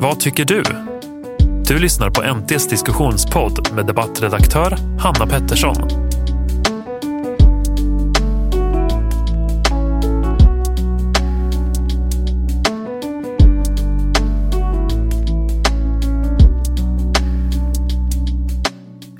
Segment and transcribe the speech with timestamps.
[0.00, 0.62] Vad tycker du?
[1.64, 5.88] Du lyssnar på NTs diskussionspodd med debattredaktör Hanna Pettersson.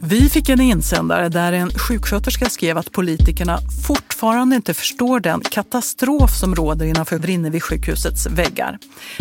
[0.02, 3.58] Vi fick en insändare där en sjuksköterska skrev att politikerna
[4.18, 8.78] fortfarande inte förstår den katastrof som råder innanför Vrinnevi-sjukhusets väggar.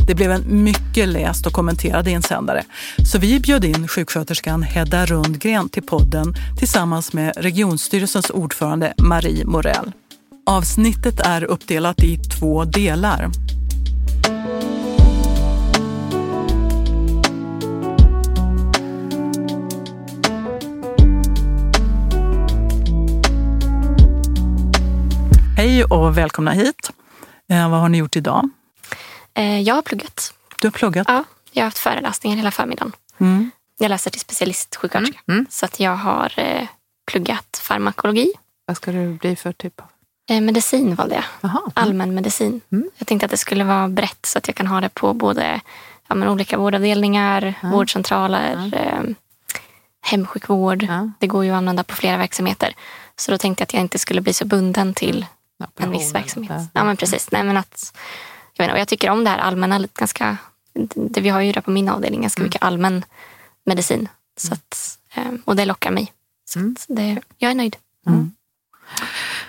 [0.08, 2.64] Det blev en mycket läst och kommenterad insändare.
[3.12, 9.92] Så vi bjöd in sjuksköterskan Hedda Rundgren till podden tillsammans med regionstyrelsens ordförande Marie Morell.
[10.46, 13.32] Avsnittet är uppdelat i två delar.
[25.58, 26.92] Hej och välkomna hit.
[27.50, 28.50] Eh, vad har ni gjort idag?
[29.34, 30.34] Eh, jag har pluggat.
[30.62, 31.06] Du har pluggat?
[31.10, 32.92] Ja, jag har haft föreläsningar hela förmiddagen.
[33.18, 33.52] Mm.
[33.78, 35.20] Jag läser till specialistsjuksköterska.
[35.28, 35.46] Mm.
[35.50, 36.68] Så att jag har eh,
[37.12, 38.34] pluggat farmakologi.
[38.66, 39.88] Vad ska du bli för typ av?
[40.30, 41.24] Eh, medicin valde jag.
[41.42, 41.62] Jaha.
[41.74, 42.62] Allmän medicin.
[42.72, 42.90] Mm.
[42.98, 45.62] Jag tänkte att det skulle vara brett så att jag kan ha det på både
[46.08, 47.70] ja, men olika vårdavdelningar, Ja.
[47.70, 49.14] vårdcentraler, eh,
[50.02, 50.84] hemsjukvård.
[50.84, 51.12] Ja.
[51.20, 52.74] Det går ju att använda på flera verksamheter.
[53.16, 55.26] Så då tänkte jag att jag inte skulle bli så bunden till
[55.78, 56.52] en viss verksamhet.
[56.74, 57.32] Ja, men precis.
[57.32, 57.98] Nej, men att,
[58.54, 59.88] jag, och jag tycker om det här allmänna.
[59.94, 60.38] Ganska,
[60.96, 63.06] det, vi har ju det på min avdelning, ganska mycket allmän
[63.66, 64.10] medicin.
[64.38, 66.14] Så att, eh, och det lockar mig.
[66.46, 66.76] Så Mm.
[66.88, 67.76] det, jag är nöjd.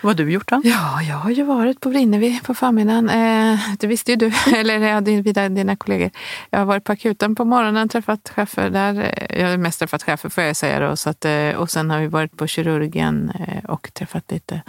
[0.01, 0.61] Vad har du gjort då?
[0.65, 3.09] Ja, jag har ju varit på Vrinnevi på förmiddagen.
[3.09, 6.11] Eh, det visste ju du, eller ja, dina, dina kollegor.
[6.51, 8.95] Jag har varit på akuten på morgonen, träffat chefer där.
[9.01, 10.97] Eh, Jag har mest träffat chefer får jag säga då.
[10.97, 14.63] Så att, eh, och sen har vi varit på kirurgen eh, och träffat lite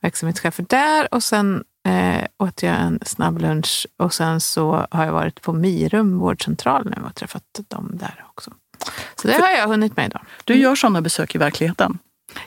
[0.00, 1.14] verksamhetschefer där.
[1.14, 5.52] Och sen eh, åt jag en snabb lunch och sen så har jag varit på
[5.52, 8.50] Mirum vårdcentral nu och träffat dem där också.
[9.16, 10.22] Så det har jag hunnit med idag.
[10.44, 11.98] Du gör sådana besök i verkligheten.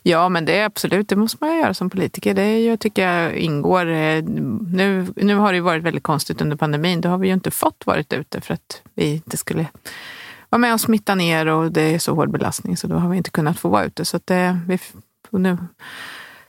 [0.03, 2.33] Ja, men det är absolut, det måste man ju göra som politiker.
[2.33, 3.91] Det jag tycker jag ingår.
[3.91, 4.23] eh,
[4.73, 7.01] Nu, nu har det ju varit väldigt konstigt under pandemin.
[7.01, 9.65] Då har vi ju inte fått varit ute för att vi inte skulle
[10.49, 13.17] vara med och smitta ner och det är så hård belastning så då har vi
[13.17, 14.05] inte kunnat få vara ute.
[14.05, 14.79] Så, det, vi,
[15.29, 15.57] och nu,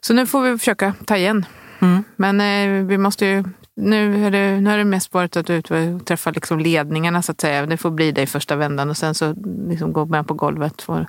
[0.01, 1.47] så nu får vi försöka ta igen.
[1.81, 2.05] Mm.
[2.17, 3.45] Men eh, vi måste ju,
[3.77, 7.33] nu, är det, nu har det mest varit att ut och träffa liksom ledningarna så
[7.33, 7.67] att säga.
[7.67, 9.35] Det får bli det i första vändan och sen så
[9.69, 11.07] liksom gå med på golvet får,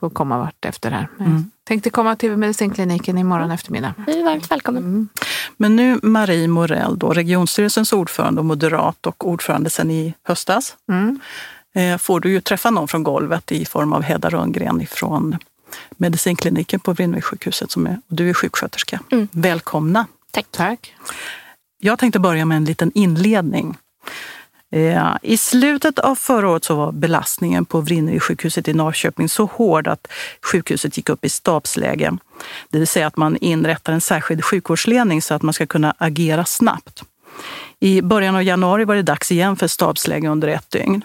[0.00, 1.08] får komma vart efter här.
[1.20, 1.50] Mm.
[1.64, 3.94] Tänkte komma till medicinkliniken imorgon eftermiddag.
[4.06, 4.82] Du är varmt välkommen.
[4.82, 5.08] Mm.
[5.56, 11.20] Men nu Marie Morell, då, regionstyrelsens ordförande och moderat och ordförande sedan i höstas, Mm.
[11.74, 15.38] eh, får du ju träffa någon från golvet i form av Hedda Rundgren från
[15.96, 17.70] medicinkliniken på Vrinnevisjukhuset.
[17.70, 19.00] Som är, och du är sjuksköterska.
[19.12, 19.28] Mm.
[19.32, 20.06] Välkomna!
[20.30, 20.46] Tack.
[20.50, 20.94] Tack.
[21.78, 23.78] Jag tänkte börja med en liten inledning.
[24.72, 29.88] Eh, I slutet av förra året så var belastningen på Vrinnevisjukhuset i Norrköping så hård
[29.88, 30.06] att
[30.42, 32.18] sjukhuset gick upp i stabsläge.
[32.70, 36.44] Det vill säga att man inrättar en särskild sjukvårdsledning så att man ska kunna agera
[36.44, 37.02] snabbt.
[37.80, 41.04] I början av januari var det dags igen för stabsläge under ett dygn.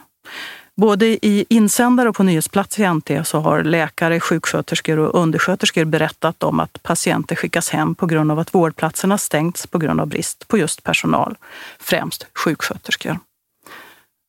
[0.77, 6.43] Både i insändare och på nyhetsplats i NT så har läkare, sjuksköterskor och undersköterskor berättat
[6.43, 10.47] om att patienter skickas hem på grund av att vårdplatserna stängts på grund av brist
[10.47, 11.35] på just personal,
[11.79, 13.19] främst sjuksköterskor.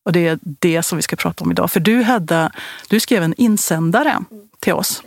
[0.04, 1.70] Och det är det som vi ska prata om idag.
[1.70, 2.52] För du, Hedda,
[2.88, 4.24] du skrev en insändare
[4.60, 5.02] till oss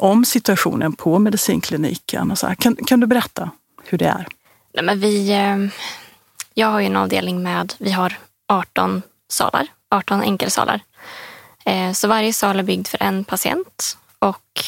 [0.00, 2.30] om situationen på medicinkliniken.
[2.30, 2.54] Och så här.
[2.54, 3.50] Kan, kan du berätta
[3.84, 4.26] hur det är?
[4.74, 5.56] Nej, men vi, eh,
[6.54, 8.18] jag har ju en avdelning med, vi har
[8.48, 10.80] 18 salar, 18 enkelsalar.
[11.64, 13.98] Eh, så varje sal är byggd för en patient.
[14.18, 14.64] Och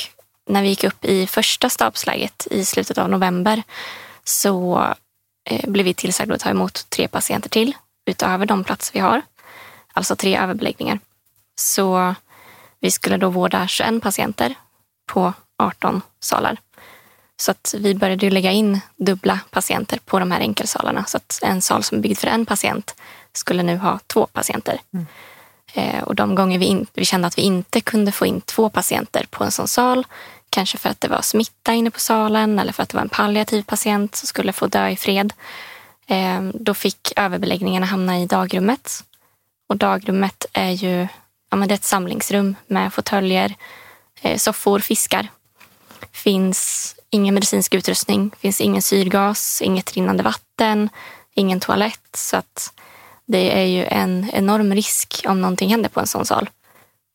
[0.47, 3.63] när vi gick upp i första stabsläget i slutet av november
[4.25, 4.87] så
[5.51, 7.73] eh, blev vi tillsagda att ta emot tre patienter till
[8.05, 9.23] utöver de platser vi har.
[9.93, 10.99] Alltså tre överbeläggningar.
[11.57, 12.15] Så
[12.81, 14.55] vi skulle då vårda 21 patienter
[15.07, 16.57] på 18 salar.
[17.37, 21.05] Så att vi började ju lägga in dubbla patienter på de här enkelsalarna.
[21.05, 22.95] Så att en sal som är byggd för en patient
[23.33, 24.81] skulle nu ha två patienter.
[25.73, 28.69] Eh, och de gånger vi, in, vi kände att vi inte kunde få in två
[28.69, 30.07] patienter på en sån sal,
[30.51, 33.09] kanske för att det var smitta inne på salen eller för att det var en
[33.09, 35.33] palliativ patient som skulle få dö i fred.
[36.07, 39.05] Eh, då fick överbeläggningarna hamna i dagrummet.
[39.69, 41.09] Och dagrummet är ju
[41.51, 43.55] ja, men det är ett samlingsrum med fåtöljer,
[44.21, 45.29] eh, soffor, fiskar
[46.15, 50.89] finns ingen medicinsk utrustning, finns ingen syrgas, inget rinnande vatten,
[51.35, 52.17] ingen toalett.
[52.17, 52.73] Så att
[53.27, 56.51] det är ju en enorm risk om någonting händer på en sån sal.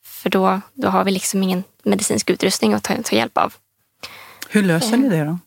[0.06, 3.54] För då, då har vi liksom ingen medicinsk utrustning att ta, ta hjälp av.
[4.50, 5.40] Hur löser ni det då?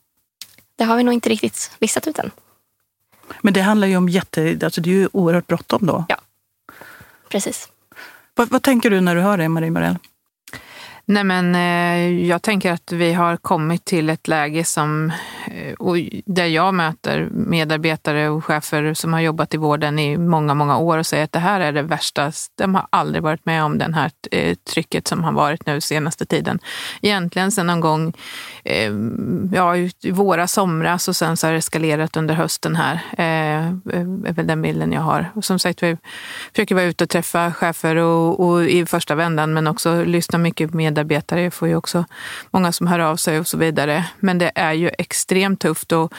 [0.75, 2.31] Det har vi nog inte riktigt listat ut än.
[3.41, 4.59] Men det handlar ju om jätte...
[4.63, 6.05] Alltså det är ju oerhört bråttom då.
[7.29, 7.69] precis.
[8.35, 9.97] Vad, vad tänker du när du hör det, Marie Morell?
[11.05, 15.11] Nej, men, eh, jag tänker att vi har kommit till ett läge som,
[15.51, 20.53] Eh, och där jag möter medarbetare och chefer som har jobbat i vården i många,
[20.53, 22.31] många år och säger att det här är det värsta.
[22.55, 26.25] De har aldrig varit med om det här eh, trycket som har varit nu senaste
[26.25, 26.59] tiden.
[27.01, 28.13] Egentligen sedan någon gång
[28.63, 28.91] eh,
[29.53, 32.99] ja, i våra somras och sen så har det eskalerat under hösten här.
[33.17, 35.31] Är väl den bilden jag har.
[35.35, 35.97] Och som sagt, vi
[36.51, 40.71] försöker vara ute och träffa chefer och, och i första vändan men också lyssna mycket
[40.71, 41.41] på medarbetare.
[41.41, 42.05] Jag får ju också
[42.51, 44.05] många som hör av sig och så vidare.
[44.19, 45.91] Men det är ju extremt tufft.
[45.91, 46.13] Och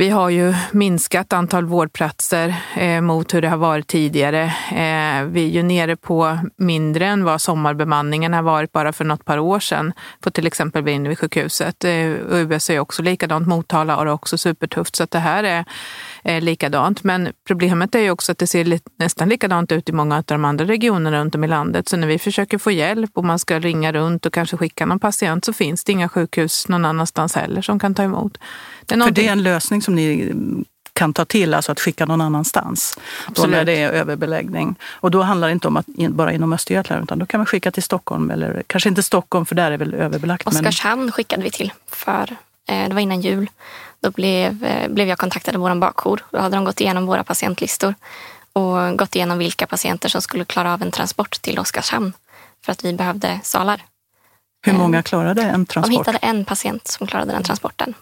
[0.00, 4.42] vi har ju minskat antal vårdplatser eh, mot hur det har varit tidigare.
[4.70, 9.24] Eh, vi är ju nere på mindre än vad sommarbemanningen har varit bara för något
[9.24, 11.84] par år sedan på till exempel vid sjukhuset.
[11.84, 15.64] Eh, USA är också likadant, Motala har det också supertufft så att det här är
[16.24, 17.04] eh, likadant.
[17.04, 20.24] Men problemet är ju också att det ser li nästan likadant ut i många av
[20.26, 21.88] de andra regionerna runt om i landet.
[21.88, 25.00] Så när vi försöker få hjälp och man ska ringa runt och kanske skicka någon
[25.00, 28.38] patient så finns det inga sjukhus någon annanstans heller som kan ta emot.
[28.86, 30.32] Det är För det är en lösning som ni
[30.92, 32.98] kan ta till, alltså att skicka någon annanstans.
[33.26, 33.50] Absolut.
[33.50, 34.74] Då när det är överbeläggning.
[34.92, 37.70] Och då handlar det inte om att bara inom Östergötland, utan då kan man skicka
[37.70, 38.30] till Stockholm.
[38.30, 40.46] Eller kanske inte Stockholm, för där är väl överbelagt.
[40.46, 41.12] Oskarshamn men...
[41.12, 42.36] skickade vi till, för
[42.70, 43.50] Eh, det var innan jul.
[44.00, 46.24] Då blev, eh, blev jag kontaktad av vår bakjour.
[46.30, 47.94] Då hade de gått igenom våra patientlistor
[48.52, 52.12] och gått igenom vilka patienter som skulle klara av en transport till Oskarshamn
[52.64, 53.82] för att vi behövde salar.
[54.62, 55.92] Hur många eh, klarade en transport?
[55.92, 57.94] De hittade en patient som klarade den transporten.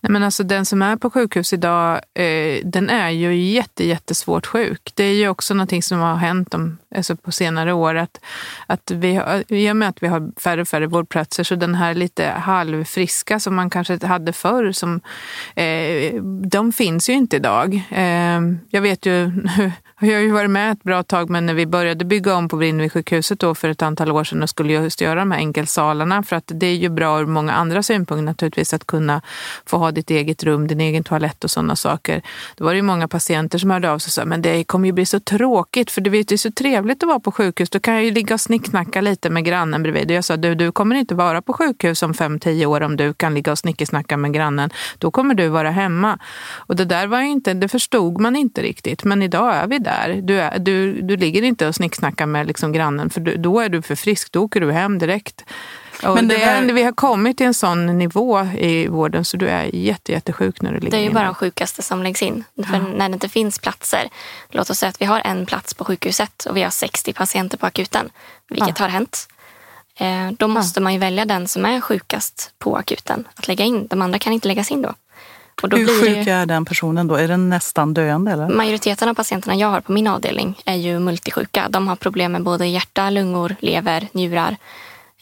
[0.00, 4.46] Nej, men alltså, den som är på sjukhus idag, eh, den är ju jätte, jättesvårt
[4.46, 4.92] sjuk.
[4.94, 7.94] Det är ju också någonting som har hänt om, alltså på senare år.
[7.94, 8.20] Att,
[8.66, 11.74] att vi har, I och med att vi har färre och färre vårdplatser så den
[11.74, 15.00] här lite halvfriska som man kanske hade förr, som,
[15.54, 16.14] eh,
[16.44, 17.82] de finns ju inte idag.
[17.90, 18.40] Eh,
[18.70, 19.30] jag vet ju
[20.06, 22.56] jag har ju varit med ett bra tag, men när vi började bygga om på
[22.56, 26.36] Vrinnevisjukhuset då för ett antal år sedan och skulle just göra de här enkelsalarna, för
[26.36, 29.22] att det är ju bra ur många andra synpunkter naturligtvis att kunna
[29.66, 32.22] få ha ditt eget rum, din egen toalett och sådana saker.
[32.56, 34.86] Då var det ju många patienter som hörde av sig och sa, men det kommer
[34.86, 37.70] ju bli så tråkigt, för du vet, det är så trevligt att vara på sjukhus.
[37.70, 40.10] Då kan jag ju ligga och snicksnacka lite med grannen bredvid.
[40.10, 42.96] Och jag sa, du, du kommer inte vara på sjukhus om fem, tio år om
[42.96, 44.70] du kan ligga och snickesnacka med grannen.
[44.98, 46.18] Då kommer du vara hemma.
[46.54, 49.78] Och det där var ju inte, det förstod man inte riktigt, men idag är vi
[49.78, 50.20] där där.
[50.22, 53.68] Du, är, du, du ligger inte och snicksnackar med liksom grannen för du, då är
[53.68, 54.32] du för frisk.
[54.32, 55.44] Då åker du hem direkt.
[56.02, 59.36] Och Men det, det är, vi har kommit till en sån nivå i vården så
[59.36, 62.22] du är jätte, jättesjuk när du ligger Det är ju bara de sjukaste som läggs
[62.22, 62.44] in.
[62.56, 62.78] För ja.
[62.78, 64.08] när det inte finns platser.
[64.50, 67.58] Låt oss säga att vi har en plats på sjukhuset och vi har 60 patienter
[67.58, 68.10] på akuten.
[68.48, 68.84] Vilket ja.
[68.84, 69.28] har hänt.
[69.96, 70.82] Eh, då måste ja.
[70.82, 73.86] man ju välja den som är sjukast på akuten att lägga in.
[73.86, 74.94] De andra kan inte läggas in då.
[75.62, 77.14] Hur sjuk är den personen då?
[77.14, 78.32] Är den nästan döende?
[78.32, 78.48] Eller?
[78.48, 81.66] Majoriteten av patienterna jag har på min avdelning är ju multisjuka.
[81.68, 84.56] De har problem med både hjärta, lungor, lever, njurar.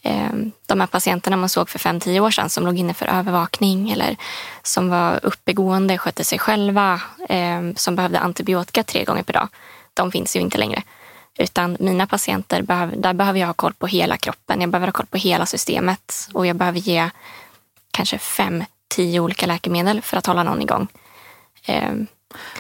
[0.03, 3.91] Ehm, de här patienterna man såg för 5-10 år sedan som låg inne för övervakning
[3.91, 4.17] eller
[4.63, 9.49] som var uppegående, skötte sig själva, ehm, som behövde antibiotika tre gånger per dag.
[9.95, 10.83] De finns ju inte längre.
[11.39, 12.63] Utan mina patienter,
[12.97, 14.61] där behöver jag ha koll på hela kroppen.
[14.61, 17.11] Jag behöver ha koll på hela systemet och jag behöver ge
[17.91, 20.89] kanske fem tio olika läkemedel för att hålla någon igång.
[21.67, 22.07] Ehm.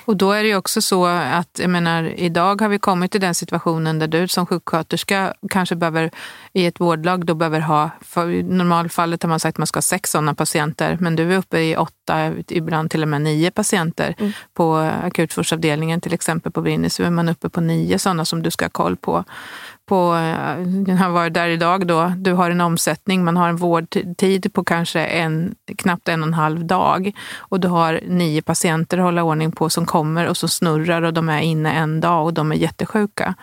[0.04, 3.20] Och då är det ju också så att, jag menar, idag har vi kommit till
[3.20, 6.10] den situationen där du som sjuksköterska kanske behöver,
[6.52, 9.82] i ett vårdlag, då behöver ha, i normalfallet har man sagt att man ska ha
[9.82, 14.14] sex sådana patienter, men du är uppe i åtta, ibland till och med nio patienter.
[14.18, 14.32] Mm.
[14.54, 18.50] På akutvårdsavdelningen till exempel på Brynäs så är man uppe på nio sådana som du
[18.50, 19.24] ska ha koll på
[19.90, 23.56] på, eh, jag har varit där idag då, du har en omsättning, man har en
[23.56, 28.98] vårdtid på kanske en, knappt en och en halv dag och du har nio patienter
[28.98, 32.24] att hålla ordning på som kommer och som snurrar och de är inne en dag
[32.24, 33.34] och de är jättesjuka.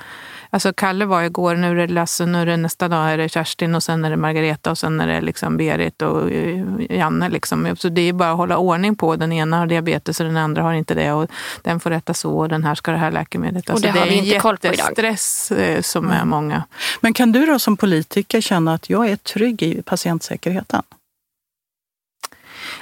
[0.50, 3.30] Alltså Kalle var igår, nu är det Lasse, nu är det nästa dag är det
[3.30, 7.30] Kerstin och sen är det Margareta och sen är det liksom Berit och eh, Janne.
[7.30, 7.76] Liksom.
[7.80, 9.16] Så det är bara att hålla ordning på.
[9.16, 11.30] Den ena har diabetes och den andra har inte det och
[11.62, 13.70] den får äta så och den här ska det här läkemedlet.
[13.70, 14.78] Alltså, och det, har vi inte koll på idag.
[14.96, 16.64] Det är stress eh, som är många.
[17.02, 20.84] Men kan du då som politiker känna att jag är trygg i patientsäkerheten?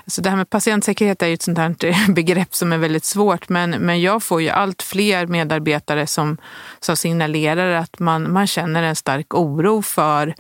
[0.07, 3.05] Så det här med patientsäkerhet är ju ett sånt här eh, begrepp som är väldigt
[3.05, 6.38] svårt, men, men jag får ju allt fler medarbetare som,
[6.79, 10.35] som signalerar att man, man känner en stark oro för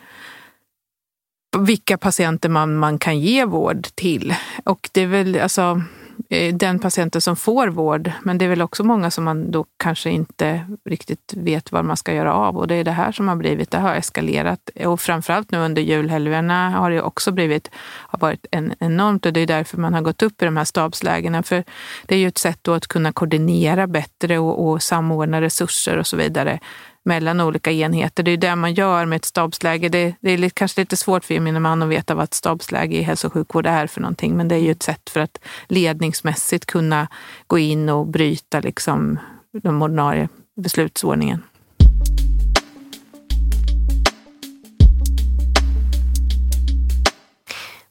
[1.57, 4.35] vilka patienter man, man kan ge vård till.
[4.63, 5.81] Och det är väl, alltså,
[6.29, 8.11] Eh, den patienten som får vård.
[8.23, 11.97] Men det är väl också många som man då kanske inte riktigt vet vad man
[11.97, 12.57] ska göra av.
[12.57, 14.69] Och det är det här som har blivit, det har eskalerat.
[14.85, 17.71] Och framförallt nu under julhelgerna har det också blivit,
[18.07, 19.25] har varit en, enormt.
[19.25, 21.43] Och det är därför man har gått upp i de här stabslägena.
[21.43, 21.63] För
[22.05, 26.07] det är ju ett sätt då att kunna koordinera bättre och, och samordna resurser och
[26.07, 26.59] så vidare
[27.05, 28.23] mellan olika enheter.
[28.23, 29.89] Det är det man gör med ett stabsläge.
[29.89, 33.01] Det, det är kanske lite svårt för gemene man att veta vad ett stabsläge i
[33.01, 36.65] hälso och sjukvård är för någonting, men det är ju ett sätt för att ledningsmässigt
[36.65, 37.07] kunna
[37.47, 39.19] gå in och bryta liksom
[39.51, 41.43] den ordinarie beslutsordningen.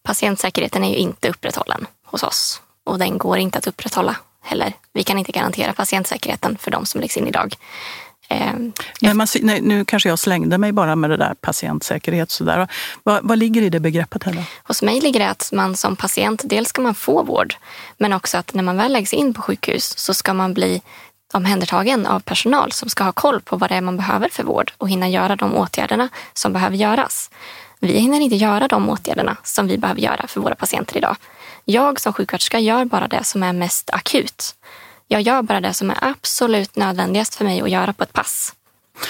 [0.02, 4.72] Patientsäkerheten är ju inte upprätthållen hos oss och den går inte att upprätthålla heller.
[4.92, 7.56] Vi kan inte garantera patientsäkerheten för de som läggs in idag.
[8.28, 12.30] Ehm, nej, man, nej, nu kanske jag slängde mig bara med det där patientsäkerhet.
[12.30, 12.66] Så
[13.02, 14.24] Vad, vad ligger i det begreppet?
[14.24, 17.54] Här Hos mig ligger det att man som patient, dels ska man få vård,
[17.98, 20.82] men också att när man väl läggs in på sjukhus så ska man bli
[21.32, 24.72] omhändertagen av personal som ska ha koll på vad det är man behöver för vård
[24.78, 27.30] och hinna göra de åtgärderna som behöver göras.
[27.80, 31.16] Vi hinner inte göra de åtgärderna som vi behöver göra för våra patienter idag.
[31.64, 34.54] Jag som sjuksköterska gör bara det som är mest akut.
[35.08, 38.54] Jag gör bara det som är absolut nödvändigast för mig att göra på ett pass.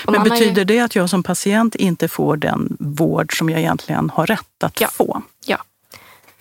[0.05, 0.65] Och Men betyder ju...
[0.65, 4.81] det att jag som patient inte får den vård som jag egentligen har rätt att
[4.81, 4.89] ja.
[4.89, 5.23] få?
[5.47, 5.59] Ja.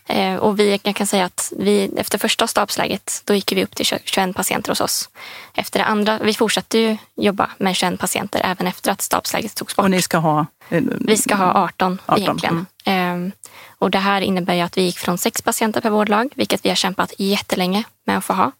[0.05, 3.75] Eh, och vi, jag kan säga att vi, efter första stabsläget då gick vi upp
[3.75, 5.09] till 21 patienter hos oss.
[5.53, 9.75] Efter det andra, vi fortsatte ju jobba med 21 patienter även efter att stabsläget togs
[9.75, 9.83] bort.
[9.83, 10.45] Och ni ska ha?
[10.69, 12.21] Eh, vi ska ha 18, 18.
[12.21, 12.65] egentligen.
[12.85, 13.25] Mm.
[13.25, 13.31] Eh,
[13.79, 16.69] och det här innebär ju att vi gick från sex patienter per vårdlag, vilket vi
[16.69, 18.51] har kämpat jättelänge med att få ha.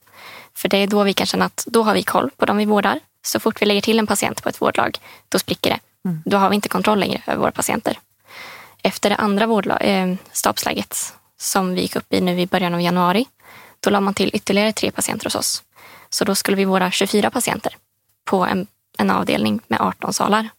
[0.58, 2.66] För det är då vi kan känna att då har vi koll på dem vi
[2.66, 3.00] vårdar.
[3.26, 4.98] Så fort vi lägger till en patient på ett vårdlag,
[5.30, 5.80] då spricker det.
[6.10, 6.22] Mm.
[6.26, 8.00] Då har vi inte kontroll längre över våra patienter.
[8.84, 12.82] Efter det andra vårdlag, eh, stabsläget som vi gick upp i nu i början av
[12.82, 13.26] januari,
[13.80, 15.64] då la man till ytterligare tre patienter hos oss.
[16.10, 17.76] Så då skulle vi vårda 24 patienter
[18.26, 18.68] på en,
[18.98, 20.50] en avdelning med 18 salar.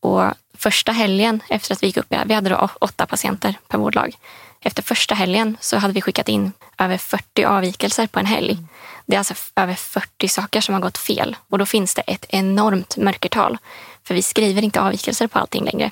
[0.00, 0.24] Och
[0.58, 4.16] första helgen efter att vi gick upp, vi hade då åtta patienter per vårdlag.
[4.60, 8.58] Efter första helgen så hade vi skickat in över 40 avvikelser på en helg.
[9.06, 12.26] Det är alltså över 40 saker som har gått fel och då finns det ett
[12.28, 13.58] enormt mörkertal.
[14.04, 15.90] För vi skriver inte avvikelser på allting längre.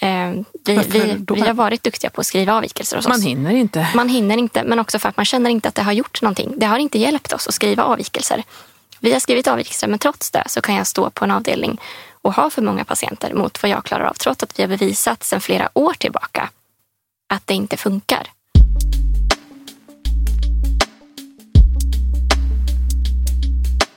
[0.00, 0.30] Eh,
[0.64, 3.08] vi, vi, vi, har varit duktiga på att skriva avvikelser hos oss.
[3.08, 3.88] Man hinner inte.
[3.94, 6.54] Man hinner inte, men också för att man känner inte att det har gjort någonting.
[6.56, 8.42] Det har inte hjälpt oss att skriva avvikelser.
[9.00, 11.80] Vi har skrivit avvikelser, men trots det så kan jag stå på en avdelning
[12.26, 15.24] och ha för många patienter mot vad jag klarar av, trots att vi har bevisat
[15.24, 16.50] sedan flera år tillbaka
[17.28, 18.30] att det inte funkar.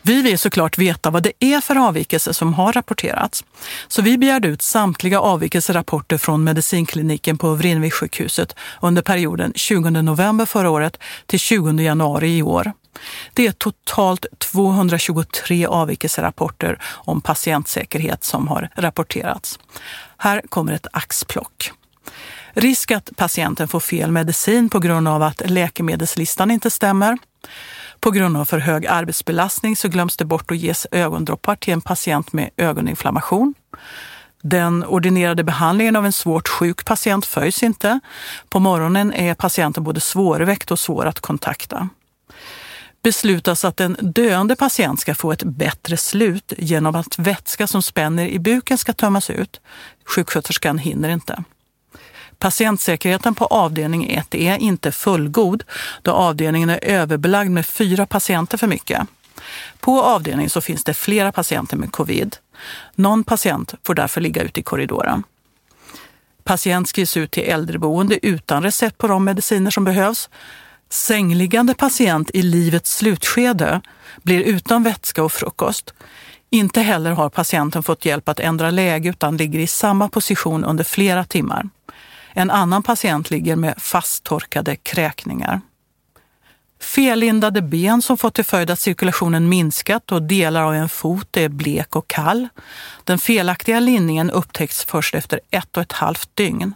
[0.02, 3.44] Vi vill såklart veta vad det är för avvikelser som har rapporterats.
[3.88, 10.70] Så vi begärde ut samtliga avvikelserapporter från medicinkliniken på Vrinnevisjukhuset under perioden 20 november förra
[10.70, 12.74] året till 20 januari i år.
[13.34, 19.60] Det är totalt 223 avvikelserapporter om patientsäkerhet som har rapporterats.
[20.18, 21.72] Här kommer ett axplock.
[22.54, 27.18] Risk att patienten får fel medicin på grund av att läkemedelslistan inte stämmer.
[28.00, 31.82] På grund av för hög arbetsbelastning så glöms det bort att ges ögondroppar till en
[31.82, 33.54] patient med ögoninflammation.
[34.42, 38.00] Den ordinerade behandlingen av en svårt sjuk patient följs inte.
[38.50, 41.90] På morgonen är patienten både svårväckt och svår att kontakta.
[43.02, 48.28] Beslutas att en döende patient ska få ett bättre slut genom att vätska som spänner
[48.28, 49.62] i buken ska tömmas ut.
[50.06, 51.44] Sjuksköterskan hinner inte.
[52.40, 55.64] Patientsäkerheten på avdelning 1 är inte fullgod
[56.02, 59.02] då avdelningen är överbelagd med fyra patienter för mycket.
[59.80, 62.36] På avdelningen så finns det flera patienter med covid.
[62.96, 65.24] Någon patient får därför ligga ute i korridoren.
[66.44, 70.30] Patient skrivs ut till äldreboende utan recept på de mediciner som behövs.
[70.90, 73.82] Sängliggande patient i livets slutskede
[74.24, 75.94] blir utan vätska och frukost.
[76.50, 80.84] Inte heller har patienten fått hjälp att ändra läge utan ligger i samma position under
[80.84, 81.70] flera timmar.
[82.34, 85.62] En annan patient ligger med fasttorkade kräkningar.
[86.82, 91.50] Fellindade ben som fått till följd att cirkulationen minskat och delar av en fot är
[91.50, 92.48] blek och kall.
[93.04, 96.74] Den felaktiga linningen upptäcks först efter ett och ett halvt dygn.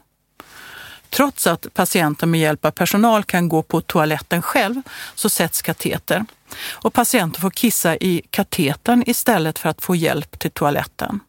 [1.14, 4.82] Trots att patienten med hjälp av personal kan gå på toaletten själv
[5.16, 6.26] så sätts kateter.
[6.72, 11.20] Och patienten får kissa i katetern istället för att få hjälp till toaletten.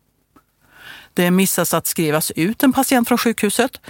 [1.15, 3.81] Det missas att skrivas ut en patient från sjukhuset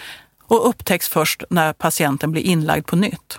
[0.43, 3.39] och upptäcks först när patienten blir inlagd på nytt.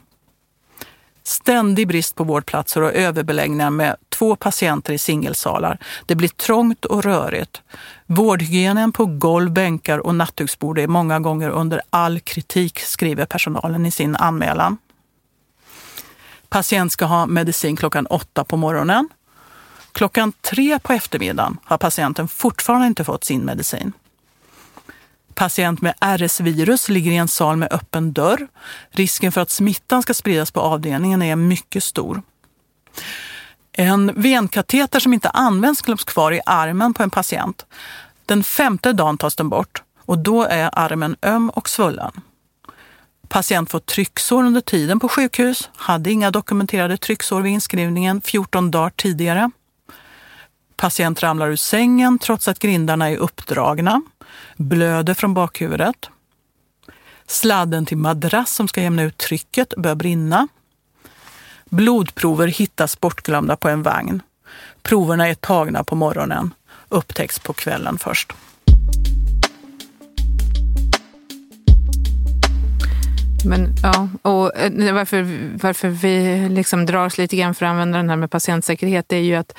[1.24, 5.78] Ständig brist på vårdplatser och överbeläggningar med två patienter i singelsalar.
[6.06, 7.62] Det blir trångt och rörigt.
[8.06, 13.92] Vårdhygienen på golv, bänkar och nattduksbord är många gånger under all kritik, skriver personalen i
[13.92, 14.78] sin anmälan.
[16.50, 19.10] Patient ska ha medicin klockan åtta på morgonen.
[19.92, 23.94] Klockan tre på eftermiddagen har patienten fortfarande inte fått sin medicin.
[25.34, 28.48] Patient med RS-virus ligger i en sal med öppen dörr.
[28.90, 32.22] Risken för att smittan ska spridas på avdelningen är mycket stor.
[33.78, 37.66] En venkateter som inte används glöms kvar i armen på en patient.
[38.26, 42.12] Den femte dagen tas den bort och då är armen öm och svullen.
[43.28, 48.90] Patient får trycksår under tiden på sjukhus, hade inga dokumenterade trycksår vid inskrivningen 14 dagar
[48.90, 49.52] tidigare.
[50.76, 54.02] Patient ramlar ur sängen trots att grindarna är uppdragna,
[54.58, 56.10] blöder från bakhuvudet.
[57.28, 60.48] Sladden till madrass som ska jämna ut trycket börjar brinna.
[61.70, 64.22] Blodprover hittas bortglömda på en vagn.
[64.82, 66.54] Proverna är tagna på morgonen,
[66.90, 68.34] upptäcks på kvällen först.
[73.46, 75.28] Men ja, och eh, varför,
[75.62, 79.16] varför vi liksom drar oss lite grann för att använda den här med patientsäkerhet, det
[79.16, 79.58] är ju att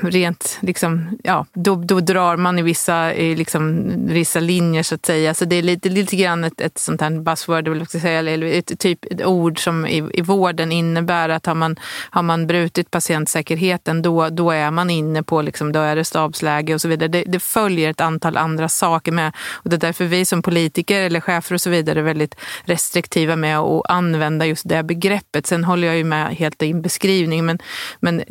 [0.00, 5.06] rent, liksom, ja, då, då drar man i vissa, i liksom, vissa linjer så att
[5.06, 5.34] säga.
[5.34, 7.68] Så det är lite, lite grann ett, ett sånt här buzzword,
[8.04, 11.76] eller ett, typ, ett ord som i, i vården innebär att har man,
[12.10, 16.74] har man brutit patientsäkerheten då, då är man inne på, liksom, då är det stabsläge
[16.74, 17.08] och så vidare.
[17.08, 19.32] Det, det följer ett antal andra saker med.
[19.52, 23.36] Och det är därför vi som politiker eller chefer och så vidare är väldigt restriktiva
[23.36, 25.46] med att använda just det begreppet.
[25.46, 27.58] Sen håller jag ju med helt i beskrivning, men,
[28.00, 28.22] men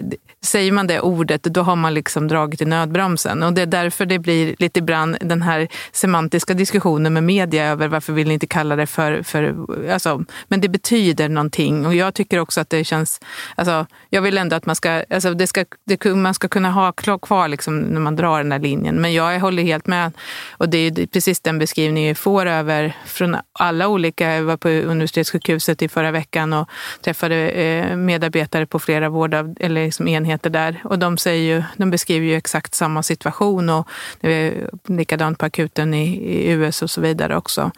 [0.42, 3.44] säger man det ordet, då har man liksom dragit i nödbromsen.
[3.44, 7.88] Och det är därför det blir lite ibland den här semantiska diskussionen med media över
[7.88, 9.24] varför vill ni inte kalla det för...
[9.24, 9.56] för
[9.92, 11.86] alltså, men det betyder någonting.
[11.86, 13.20] Och jag tycker också att det känns...
[13.56, 16.92] Alltså, jag vill ändå att man ska, alltså det ska, det, man ska kunna ha
[16.92, 18.96] kvar liksom när man drar den här linjen.
[18.96, 20.12] Men jag håller helt med.
[20.52, 24.34] Och det är precis den beskrivning vi får över från alla olika...
[24.34, 26.70] Jag var på universitetssjukhuset i förra veckan och
[27.02, 31.64] träffade eh, medarbetare på flera vårdav, eller liksom enheter enheter där och de, säger ju,
[31.78, 33.88] de beskriver ju exakt samma situation och
[34.22, 37.72] det är likadant på akuten i, i US och så vidare också.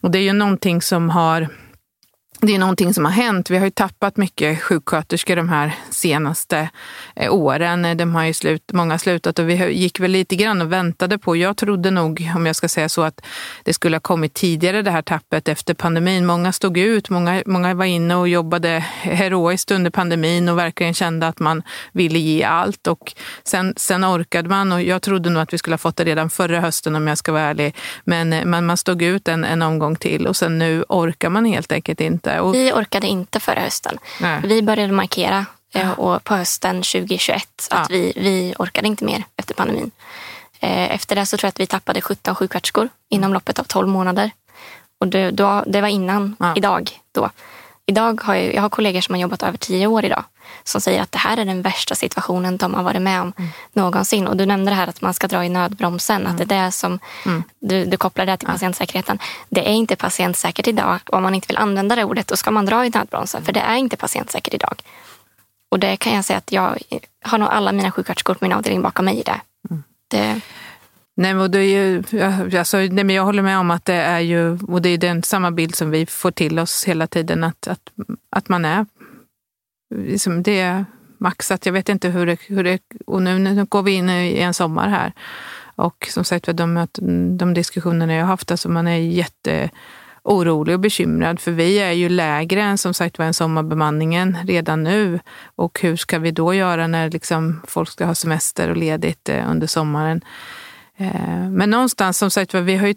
[0.00, 1.48] Och det är ju någonting som har
[2.46, 3.50] det är någonting som har hänt.
[3.50, 6.70] Vi har ju tappat mycket sjuksköterskor de här senaste
[7.16, 7.96] eh, åren.
[7.96, 11.36] De har ju slut, många slutat och vi gick väl lite grann och väntade på,
[11.36, 13.20] jag trodde nog, om jag ska säga så, att
[13.64, 16.26] det skulle ha kommit tidigare det här tappet efter pandemin.
[16.26, 21.28] Många stod ut, många, många var inne och jobbade heroiskt under pandemin och verkligen kände
[21.28, 22.86] att man ville ge allt.
[22.86, 23.12] Och
[23.44, 26.30] sen, sen orkade man och jag trodde nog att vi skulle ha fått det redan
[26.30, 27.76] förra hösten om jag ska vara ärlig.
[28.04, 31.44] Men eh, man, man stod ut en, en omgång till och sen nu orkar man
[31.44, 32.40] helt enkelt inte inte.
[32.42, 32.54] Och...
[32.54, 33.98] Vi orkade inte förra hösten.
[34.20, 34.40] Nej.
[34.44, 35.94] Vi började markera eh, ja.
[35.94, 37.76] och på hösten 2021 ja.
[37.76, 39.90] att vi, vi orkade inte mer efter pandemin.
[40.60, 43.88] Eh, efter det så tror jag att vi tappade 17 sjuksköterskor inom loppet av 12
[43.88, 44.30] månader.
[44.98, 46.54] Och det, då, det var innan ja.
[46.56, 46.90] idag.
[47.12, 47.30] Då.
[47.86, 50.24] Idag har jag, jag har kollegor som har jobbat över tio år idag
[50.64, 53.50] som säger att det här är den värsta situationen de har varit med om mm.
[53.72, 54.26] någonsin.
[54.26, 56.32] Och du nämnde det här att man ska dra i nödbromsen, mm.
[56.32, 57.42] att det är det som mm.
[57.60, 59.18] du, du kopplar det till patientsäkerheten.
[59.48, 61.00] Det är inte patientsäkert idag.
[61.06, 63.60] Om man inte vill använda det ordet, då ska man dra i nödbromsen, för det
[63.60, 64.82] är inte patientsäkert idag.
[65.68, 66.78] Och det kan jag säga att jag
[67.24, 69.40] har nog alla mina sjuksköterskor på min avdelning bakom mig i det.
[69.70, 69.82] Mm.
[70.08, 70.40] det
[71.14, 72.02] Nej, men det är ju,
[72.58, 75.22] alltså, nej, men jag håller med om att det är ju, och det är den
[75.22, 77.90] samma bild som vi får till oss hela tiden, att, att,
[78.30, 78.86] att man är
[79.94, 80.84] liksom det är
[81.18, 81.66] maxat.
[81.66, 84.54] Jag vet inte hur det, hur det och nu, nu går vi in i en
[84.54, 85.12] sommar här.
[85.74, 86.86] Och som sagt de,
[87.38, 89.70] de diskussionerna jag har haft, alltså man är jätte
[90.22, 94.82] orolig och bekymrad för vi är ju lägre än som sagt var en sommarbemanningen redan
[94.82, 95.20] nu.
[95.56, 99.50] Och hur ska vi då göra när liksom folk ska ha semester och ledigt eh,
[99.50, 100.20] under sommaren?
[100.96, 102.94] Eh, men någonstans, som sagt vi har ju,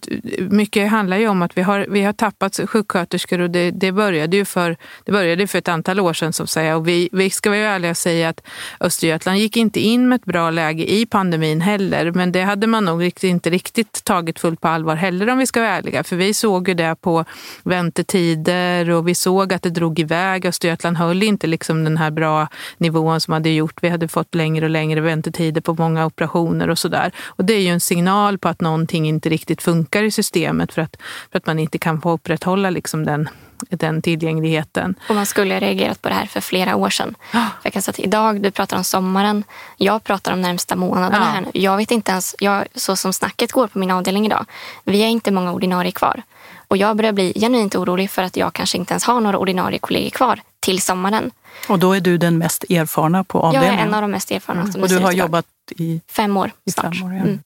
[0.49, 4.37] mycket handlar ju om att vi har, vi har tappat sjuksköterskor och det, det, började
[4.37, 6.33] ju för, det började för ett antal år sedan.
[6.33, 6.75] Som säga.
[6.75, 8.41] Och vi, vi ska vara ärliga och säga att
[8.79, 12.11] Östergötland gick inte in med ett bra läge i pandemin heller.
[12.11, 15.61] Men det hade man nog inte riktigt tagit fullt på allvar heller om vi ska
[15.61, 16.03] vara ärliga.
[16.03, 17.25] För vi såg ju det på
[17.63, 20.45] väntetider och vi såg att det drog iväg.
[20.45, 23.83] Östergötland höll inte liksom den här bra nivån som hade gjort.
[23.83, 27.11] Vi hade fått längre och längre väntetider på många operationer och sådär.
[27.25, 30.81] Och det är ju en signal på att någonting inte riktigt funkar i systemet för
[30.81, 30.97] att,
[31.31, 33.29] för att man inte kan få uppräthtålla liksom den,
[33.69, 34.95] den tillgängligheten.
[35.09, 37.15] Och man skulle ha reagerat på det här för flera år sedan.
[37.31, 39.43] För jag kan säga att idag, du pratar om sommaren,
[39.77, 41.25] jag pratar om närmsta månaderna.
[41.25, 41.31] Ja.
[41.31, 41.47] Här nu.
[41.53, 44.45] Jag vet inte ens, jag, så som snacket går på min avdelning idag,
[44.83, 46.21] vi är inte många ordinarie kvar.
[46.67, 49.79] Och jag börjar bli genuint orolig för att jag kanske inte ens har några ordinarie
[49.79, 51.31] kollegor kvar till sommaren.
[51.69, 53.73] Och då är du den mest erfarna på avdelningen?
[53.73, 54.61] Jag är en av de mest erfarna.
[54.61, 54.81] Mm.
[54.81, 56.01] Och du har jobbat i?
[56.07, 56.99] Fem år i snart.
[56.99, 57.21] Fem år, ja.
[57.21, 57.39] mm.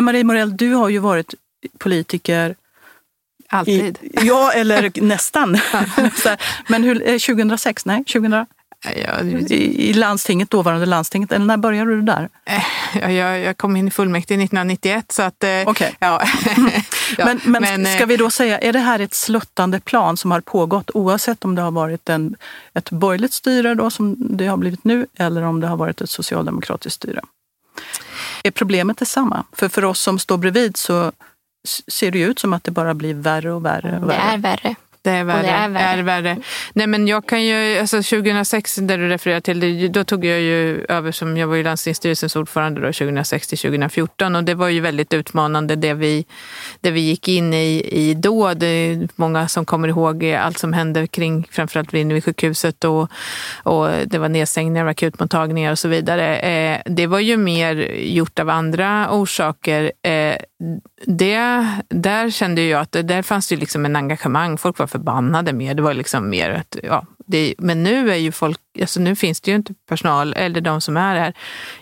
[0.00, 1.34] Men Marie Morell, du har ju varit
[1.78, 2.54] politiker
[3.48, 3.98] Alltid.
[4.02, 5.58] I, ja, eller nästan.
[6.68, 7.86] Men hur, 2006?
[7.86, 8.46] Eh, Nej, 2000?
[8.82, 12.28] Ja, I, I landstinget, dåvarande landstinget, eller när började du där?
[12.44, 15.44] Eh, jag, jag kom in i fullmäktige 1991 så att...
[15.44, 15.90] Eh, okay.
[15.98, 16.22] Ja.
[17.18, 20.30] Ja, men, men, men, ska vi då säga, är det här ett sluttande plan som
[20.30, 22.36] har pågått oavsett om det har varit en,
[22.74, 26.10] ett borgerligt styre då, som det har blivit nu eller om det har varit ett
[26.10, 27.20] socialdemokratiskt styre?
[28.44, 29.44] Är problemet detsamma?
[29.52, 31.12] För för oss som står bredvid så
[31.88, 33.94] ser det ut som att det bara blir värre och värre.
[33.94, 34.20] Och Det värre.
[34.32, 34.74] är värre.
[35.02, 35.42] Det är värre.
[35.42, 35.84] det är värre.
[35.84, 36.36] Är värre.
[36.72, 40.40] Nej, men jag kan ju, alltså 2006, där du refererar till, det, då tog jag
[40.40, 44.68] ju över som, jag var ju landstingsstyrelsens ordförande då, 2006 till 2014 och det var
[44.68, 46.26] ju väldigt utmanande det vi,
[46.80, 48.54] det vi gick in i, i då.
[48.54, 53.10] Det är många som kommer ihåg allt som hände kring framförallt Vrinnevi sjukhuset och,
[53.62, 56.36] och det var nedstängningar av akutmottagningar och så vidare.
[56.36, 59.92] Eh, det var ju mer gjort av andra orsaker.
[60.02, 60.29] Eh,
[61.06, 64.58] det, där kände jag att det, där fanns det liksom en engagemang.
[64.58, 65.74] Folk var förbannade mer.
[65.74, 69.40] Det var liksom mer att, ja, det, men nu är ju folk, alltså nu finns
[69.40, 71.34] det ju inte personal, eller de som är här,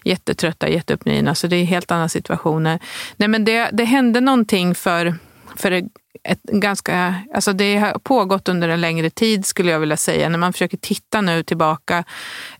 [0.04, 1.34] jättetrötta, jätteuppgivna.
[1.34, 2.78] Så det är helt andra situationer.
[3.16, 5.14] Nej men det, det hände någonting för,
[5.56, 5.82] för
[6.24, 10.28] ett ganska, alltså det har pågått under en längre tid skulle jag vilja säga.
[10.28, 12.04] När man försöker titta nu tillbaka.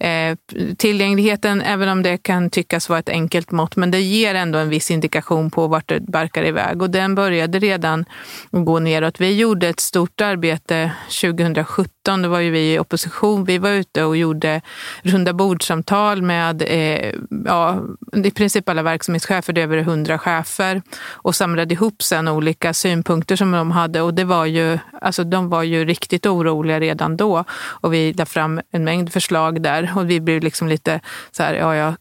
[0.01, 0.37] Eh,
[0.77, 4.69] tillgängligheten, även om det kan tyckas vara ett enkelt mått, men det ger ändå en
[4.69, 6.83] viss indikation på vart det barkar iväg.
[6.83, 8.05] Och den började redan
[8.51, 9.21] gå neråt.
[9.21, 13.45] Vi gjorde ett stort arbete 2017, då var ju vi i opposition.
[13.45, 14.61] Vi var ute och gjorde
[15.03, 17.13] runda bordsamtal med eh,
[17.45, 17.83] ja,
[18.25, 23.37] i princip alla verksamhetschefer, det är över hundra chefer och samlade ihop sen olika synpunkter
[23.37, 27.17] som som de hade och det var ju, alltså de var ju riktigt oroliga redan
[27.17, 27.45] då
[27.83, 31.55] och vi la fram en mängd förslag där och vi blev liksom lite så här,
[31.55, 31.95] ja, ja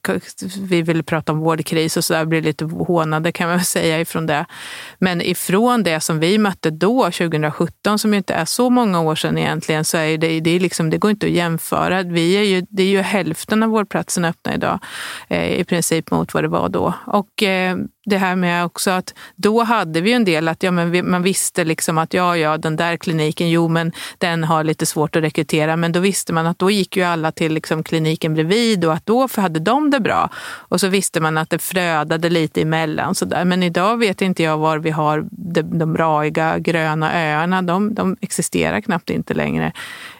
[0.62, 4.00] vi ville prata om vårdkris och så där, blev lite hånade kan man väl säga
[4.00, 4.46] ifrån det.
[5.00, 9.16] Men ifrån det som vi mötte då, 2017, som ju inte är så många år
[9.16, 12.04] sedan egentligen, så är det, det, är liksom, det går inte att jämföra.
[12.04, 14.80] Vi är ju, det är ju hälften av vårdplatserna öppna idag
[15.30, 16.94] eh, i princip mot vad det var då.
[17.06, 17.78] Och eh,
[18.10, 21.24] det här med också att då hade vi en del att ja, men vi, man
[21.28, 25.24] visste liksom att ja, ja, den där kliniken, jo, men den har lite svårt att
[25.24, 25.76] rekrytera.
[25.76, 29.06] Men då visste man att då gick ju alla till liksom kliniken bredvid och att
[29.06, 30.30] då hade de det bra.
[30.70, 33.16] Och så visste man att det flödade lite emellan.
[33.16, 33.46] Så där.
[33.46, 37.62] Men idag vet inte jag var vi har de, de raiga gröna öarna.
[37.62, 39.72] De, de existerar knappt inte längre.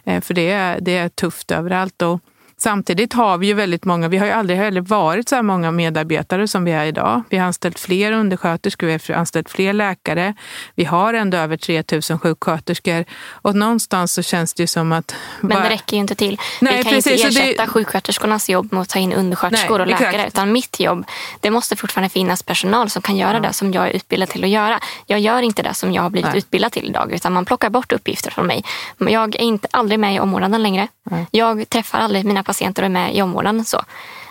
[0.04, 2.02] Eh, för det är, det är tufft överallt.
[2.02, 2.20] Och,
[2.60, 5.70] Samtidigt har vi ju väldigt många, vi har ju aldrig heller varit så här många
[5.70, 7.22] medarbetare som vi är idag.
[7.28, 10.34] Vi har anställt fler undersköterskor, vi har anställt fler läkare.
[10.74, 15.14] Vi har ändå över 3000 sjuksköterskor och någonstans så känns det ju som att...
[15.40, 16.40] Men bara- det räcker ju inte till.
[16.60, 19.78] Nej, vi kan precis, ju inte det- ersätta sjuksköterskornas jobb med att ta in undersköterskor
[19.78, 20.08] Nej, och läkare.
[20.16, 20.28] exakt.
[20.34, 21.04] Utan mitt jobb,
[21.40, 24.50] det måste fortfarande finnas personal som kan göra det som jag är utbildad till att
[24.50, 24.80] göra.
[25.06, 26.38] Jag gör inte det som jag har blivit Nej.
[26.38, 27.12] utbildad till idag.
[27.12, 28.64] Utan man plockar bort uppgifter från mig.
[28.98, 30.88] Jag är inte, aldrig med i omvårdnaden längre.
[31.30, 33.64] Jag träffar aldrig mina patienter och är med i omvårdnaden.
[33.64, 33.82] Så.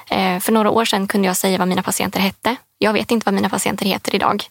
[0.09, 2.55] Eh, för några år sedan kunde jag säga vad mina patienter hette.
[2.77, 4.43] Jag vet inte vad mina patienter heter idag.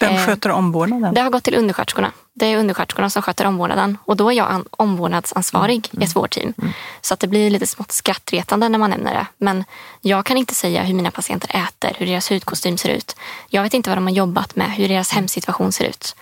[0.00, 1.14] Vem Eh, sköter omvårdnaden?
[1.14, 2.12] Det har gått till undersköterskorna.
[2.34, 3.98] Det är undersköterskorna som sköter omvårdnaden.
[4.04, 6.54] Och då är jag an- omvårdnadsansvarig i ett vårdteam.
[7.00, 9.26] Så att det blir lite smått skrattretande när man nämner det.
[9.38, 9.64] Men
[10.00, 13.16] jag kan inte säga hur mina patienter äter, hur deras hudkostym ser ut.
[13.48, 16.16] Jag vet inte vad de har jobbat med, hur deras hemsituation ser ut.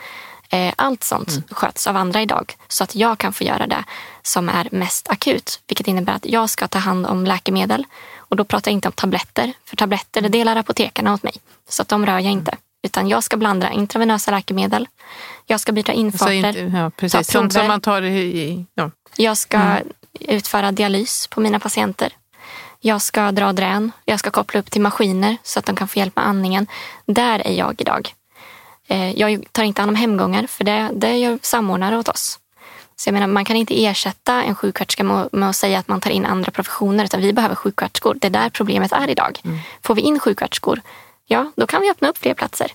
[0.50, 2.56] Eh, Allt sånt sköts av andra idag.
[2.68, 3.84] Så att jag kan få göra det
[4.22, 5.60] som är mest akut.
[5.68, 7.84] Vilket innebär att jag ska ta hand om läkemedel.
[8.16, 9.52] Och då pratar jag inte om tabletter.
[9.64, 11.34] För tabletter det delar apotekarna åt mig.
[11.68, 12.56] Så att de rör jag inte.
[12.82, 14.88] Utan jag ska blanda intravenösa läkemedel.
[15.46, 16.76] Jag ska byta infarter.
[16.76, 17.30] ja, precis.
[17.30, 18.64] Sånt som man tar i...
[18.74, 18.90] ja.
[19.16, 19.78] Jag ska
[20.20, 22.12] utföra dialys på mina patienter.
[22.80, 23.92] Jag ska dra drän.
[24.04, 26.66] Jag ska koppla upp till maskiner så att de kan få hjälp med andningen.
[27.06, 28.14] Där är jag idag.
[28.86, 32.38] Eh, Jag tar inte hand om hemgångar för det, det gör samordnare åt oss.
[32.96, 36.10] Så jag menar, man kan inte ersätta en sjuksköterska med, att säga att man tar
[36.10, 38.14] in andra professioner utan vi behöver sjuksköterskor.
[38.14, 39.40] Det är där problemet är idag.
[39.82, 40.80] Får vi in sjuksköterskor,
[41.26, 42.72] ja då kan vi öppna upp fler platser.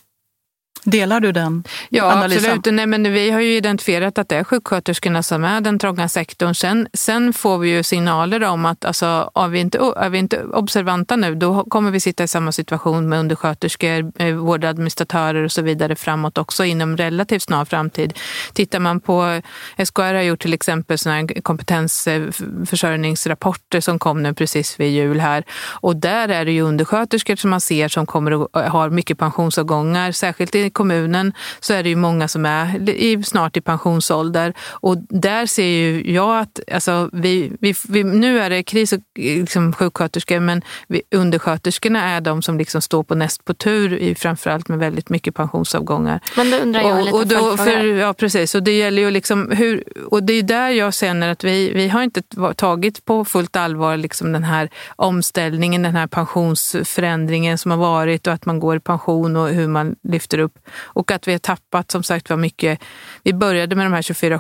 [0.84, 2.52] Delar du den Ja, analysen?
[2.52, 2.76] absolut.
[2.76, 6.56] Nej, men vi har ju identifierat att det är sjuksköterskorna som är den trånga sektorn.
[6.56, 10.44] Sen, sen får vi ju signaler om att alltså, är, vi inte, är vi inte
[10.44, 15.62] observanta nu, då kommer vi sitta i samma situation med undersköterskor, eh, vårdadministratörer och så
[15.62, 18.14] vidare framåt också inom relativt snar framtid.
[18.54, 19.42] Tittar man på,
[19.86, 25.44] SKR har gjort till exempel såna kompetensförsörjningsrapporter som kom nu precis vid jul här.
[25.82, 30.12] Och där är det ju undersköterskor som man ser som kommer att ha mycket pensionsavgångar.
[30.12, 34.54] Särskilt i kommunen så är det ju många som är i, snart i pensionsålder.
[34.70, 39.00] Och där ser ju jag att alltså, vi, vi, vi, nu är det kris och
[39.16, 44.16] liksom, sjuksköterskor men vi, undersköterskorna är de som liksom står på näst på tur i,
[44.16, 46.20] framförallt med väldigt mycket pensionsavgångar.
[46.36, 48.56] Men då undrar jag en liten och då, för, Ja, precis.
[48.56, 51.88] Och det gäller ju liksom hur, och det är där jag känner att vi, vi
[51.88, 52.22] har inte
[52.56, 58.34] tagit på fullt allvar liksom den här omställningen, den här pensionsförändringen som har varit och
[58.34, 61.92] att man går i pension och hur man lyfter upp Och att vi har tappat
[61.92, 62.80] som sagt var mycket.
[63.24, 64.40] Vi började med de här 24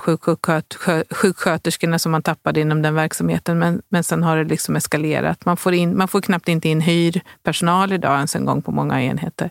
[1.09, 5.45] sjuksköterskorna som man tappade inom den verksamheten men, men sen har det liksom eskalerat.
[5.45, 9.01] Man får, in, man får knappt inte in hyrpersonal idag ens en gång på många
[9.01, 9.49] enheter.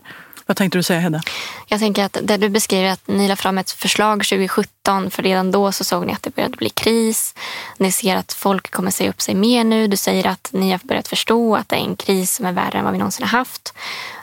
[0.51, 1.21] Vad tänkte du säga Hedda?
[1.67, 5.51] Jag tänker att det du beskriver att ni la fram ett förslag 2017 för redan
[5.51, 7.35] då så såg ni att det började bli kris.
[7.77, 9.87] Ni ser att folk kommer säga upp sig mer nu.
[9.87, 12.77] Du säger att ni har börjat förstå att det är en kris som är värre
[12.77, 13.73] än vad vi någonsin har haft.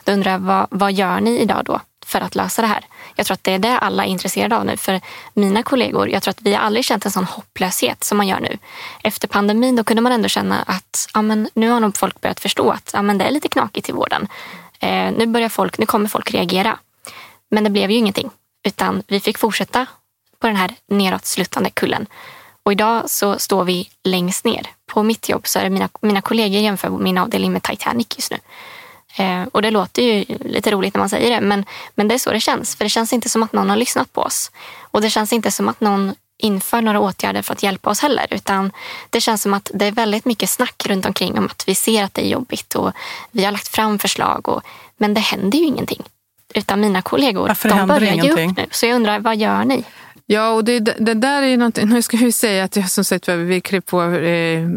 [0.03, 1.79] Då undrar jag vad, vad gör ni idag då
[2.09, 2.85] för att lösa det här?
[3.15, 4.77] Jag tror att det är det alla är intresserade av nu.
[4.77, 5.01] För
[5.33, 8.57] mina kollegor, jag tror att vi aldrig känt en sån hopplöshet som man gör nu.
[9.03, 12.39] Efter pandemin då kunde man ändå känna att ja, men nu har nog folk börjat
[12.39, 14.27] förstå att ja, men det är lite knakigt i vården.
[14.79, 16.77] Eh, nu, börjar folk, nu kommer folk reagera.
[17.51, 18.29] Men det blev ju ingenting.
[18.63, 19.85] Utan vi fick fortsätta
[20.39, 22.07] på den här nedåtslutande kullen.
[22.63, 24.67] Och idag så står vi längst ner.
[24.85, 28.31] På mitt jobb så är det mina, mina kollegor jämför min avdelning med Titanic just
[28.31, 28.37] nu.
[29.19, 32.19] Eh, och det låter ju lite roligt när man säger det, men, men det är
[32.19, 32.75] så det känns.
[32.75, 34.51] För det känns inte som att någon har lyssnat på oss.
[34.91, 38.27] Och det känns inte som att någon inför några åtgärder för att hjälpa oss heller.
[38.31, 38.71] Utan
[39.09, 42.03] det känns som att det är väldigt mycket snack runt omkring om att vi ser
[42.03, 42.91] att det är jobbigt och
[43.31, 44.47] vi har lagt fram förslag.
[44.49, 44.61] Och,
[44.97, 46.03] men det händer ju ingenting.
[46.53, 48.45] Utan mina kollegor, Varför de börjar ingenting?
[48.45, 48.65] ju upp nu.
[48.71, 49.83] Så jag undrar, vad gör ni?
[50.31, 53.03] Ja, och det, det där är ju någonting, nu ska vi säga att jag som
[53.03, 54.67] sagt vi klev på eh,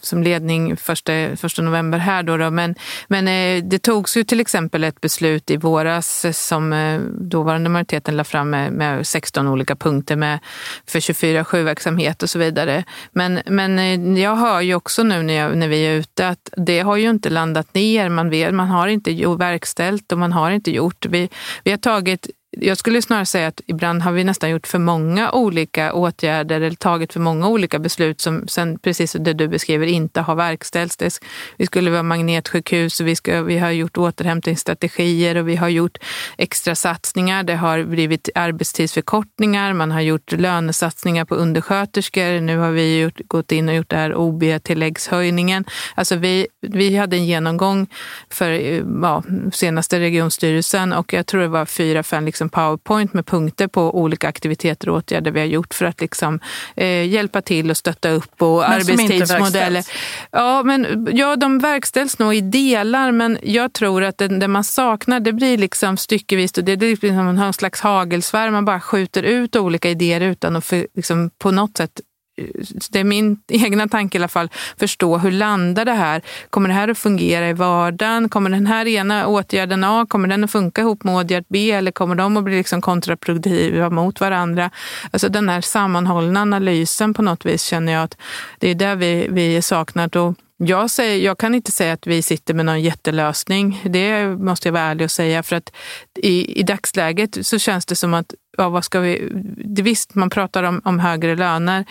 [0.00, 2.74] som ledning första, första november här då, då men,
[3.08, 8.16] men eh, det togs ju till exempel ett beslut i våras som eh, dåvarande majoriteten
[8.16, 10.38] la fram med, med 16 olika punkter med
[10.86, 12.84] för 24-7-verksamhet och så vidare.
[13.12, 16.50] Men, men eh, jag hör ju också nu när, jag, när vi är ute att
[16.56, 20.50] det har ju inte landat ner, man, vet, man har inte verkställt och man har
[20.50, 21.06] inte gjort.
[21.06, 21.28] Vi,
[21.64, 25.30] vi har tagit jag skulle snarare säga att ibland har vi nästan gjort för många
[25.32, 30.20] olika åtgärder eller tagit för många olika beslut som sen, precis det du beskriver, inte
[30.20, 31.20] har verkställts.
[31.56, 35.98] Vi skulle vara magnetsjukhus och vi, ska, vi har gjort återhämtningsstrategier och vi har gjort
[36.38, 37.42] extra satsningar.
[37.42, 42.40] Det har blivit arbetstidsförkortningar, man har gjort lönesatsningar på undersköterskor.
[42.40, 45.64] Nu har vi gjort, gått in och gjort det här OB-tilläggshöjningen.
[45.94, 47.86] Alltså vi, vi hade en genomgång
[48.30, 53.26] för eh, ja, senaste regionstyrelsen och jag tror det var fyra, fem liksom powerpoint med
[53.26, 56.40] punkter på olika aktiviteter och åtgärder vi har gjort för att liksom,
[56.76, 59.84] eh, hjälpa till och stötta upp och men arbetstidsmodeller.
[60.30, 64.64] Ja, men, ja, de verkställs nog i delar men jag tror att det, det man
[64.64, 68.52] saknar det blir liksom styckevis och det, det är liksom en slags hagelsvärm.
[68.52, 72.00] Man bara skjuter ut olika idéer utan att för, liksom, på något sätt
[72.40, 74.48] Eh, det är min egna tanke i alla fall,
[74.78, 76.22] förstå hur landar det här?
[76.50, 78.28] Kommer det här att fungera i vardagen?
[78.28, 81.90] Kommer den här ena åtgärden A, kommer den att funka ihop med åtgärd B eller
[81.90, 84.70] kommer de att bli liksom kontraproduktiva mot varandra?
[85.10, 88.16] Alltså den här sammanhållna analysen på något vis känner jag att
[88.58, 90.16] det är där vi, vi saknar.
[90.16, 93.82] Och jag, säger, jag kan inte säga att vi sitter med någon jättelösning.
[93.84, 95.42] Det måste jag vara ärlig och säga.
[95.42, 95.72] För att
[96.14, 99.28] i, i dagsläget så känns det som att, ja, vad ska vi...
[99.64, 101.84] Visst, man pratar om, om högre löner.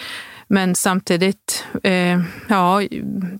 [0.51, 2.81] Men samtidigt, eh, ja,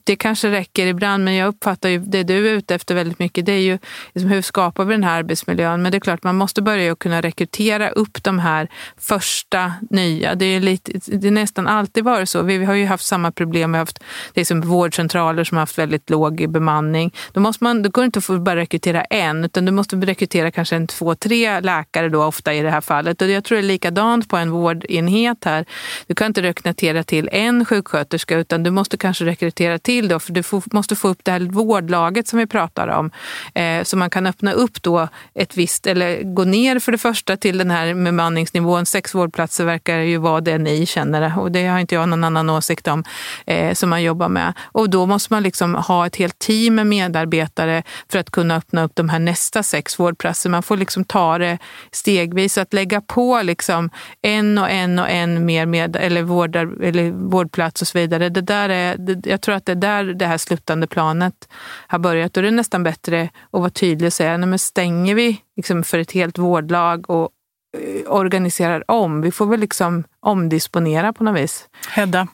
[0.03, 3.45] det kanske räcker ibland, men jag uppfattar ju det du är ute efter väldigt mycket,
[3.45, 3.77] det är ju
[4.13, 5.81] liksom hur skapar vi den här arbetsmiljön?
[5.81, 8.67] Men det är klart, man måste börja kunna rekrytera upp de här
[8.97, 10.35] första nya.
[10.35, 12.41] Det är, lite, det är nästan alltid varit så.
[12.41, 13.99] Vi, vi har ju haft samma problem, vi har haft
[14.33, 17.13] det är som vårdcentraler som har haft väldigt låg bemanning.
[17.31, 20.51] Då, måste man, då går det inte att bara rekrytera en, utan du måste rekrytera
[20.51, 23.21] kanske en två, tre läkare då ofta i det här fallet.
[23.21, 25.65] Och jag tror det är likadant på en vårdenhet här.
[26.07, 30.19] Du kan inte rekrytera rekrytera till en sjuksköterska utan du måste kanske rekrytera till då,
[30.19, 33.11] för du får, måste få upp det här vårdlaget som vi pratar om.
[33.55, 37.37] Eh, så man kan öppna upp då ett visst, eller gå ner för det första
[37.37, 38.85] till den här bemanningsnivån.
[38.85, 42.49] Sex vårdplatser verkar ju vara det ni känner och det har inte jag någon annan
[42.49, 43.03] åsikt om
[43.47, 44.53] eh, som man jobbar med.
[44.73, 48.83] Och då måste man liksom ha ett helt team med medarbetare för att kunna öppna
[48.83, 50.49] upp de här nästa sex vårdplatser.
[50.49, 51.57] Man får liksom ta det
[51.91, 52.57] stegvis.
[52.57, 53.89] Att lägga på liksom
[54.21, 58.29] en och en och en mer med, eller vårdar, eller vårdplats och så vidare.
[58.29, 61.49] Det där är, det, jag tror att det är där det här sluttande planet
[61.87, 62.37] har börjat.
[62.37, 65.83] Och det är nästan bättre att vara tydlig och säga, nej men stänger vi liksom
[65.83, 67.29] för ett helt vårdlag och
[67.77, 69.21] eh, organiserar om.
[69.21, 71.69] Vi får väl liksom omdisponera på något vis.
[71.89, 72.27] Hedda?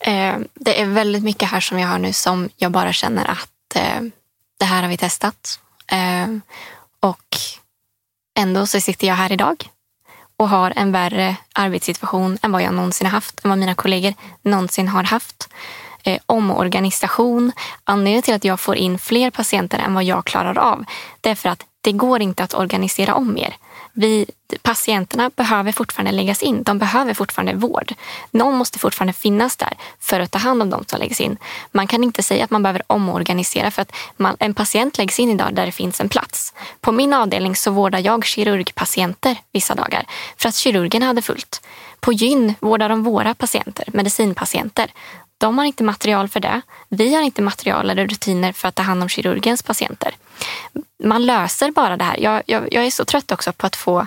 [0.00, 3.76] Eh, det är väldigt mycket här som jag har nu som jag bara känner att
[3.76, 4.02] eh,
[4.58, 5.60] det här har vi testat.
[5.86, 6.28] Eh,
[7.00, 7.36] och
[8.38, 9.68] ändå så sitter jag här idag
[10.42, 14.14] och har en värre arbetssituation än vad jag någonsin har haft, än vad mina kollegor
[14.42, 15.48] någonsin har haft.
[16.04, 17.52] Eh, omorganisation.
[17.84, 20.84] Anledningen till att jag får in fler patienter än vad jag klarar av,
[21.20, 23.56] det är för att Det går inte att organisera om mer.
[23.92, 24.26] Vi,
[24.62, 26.62] patienterna behöver fortfarande läggas in.
[26.62, 27.94] De behöver fortfarande vård.
[28.30, 31.36] Någon måste fortfarande finnas där för att ta hand om dem som läggs in.
[31.72, 35.30] Man kan inte säga att man behöver omorganisera för att man, en patient läggs in
[35.30, 36.54] idag där det finns en plats.
[36.80, 41.62] På min avdelning så vårdar jag kirurgpatienter vissa dagar för att kirurgen hade fullt.
[42.00, 44.92] På gyn vårdar de våra patienter, medicinpatienter.
[45.42, 46.60] De har inte material för det.
[46.88, 50.14] Vi har inte material eller rutiner för att ta hand om kirurgens patienter.
[51.04, 52.16] Man löser bara det här.
[52.20, 54.06] Jag, jag, jag är så trött också på att få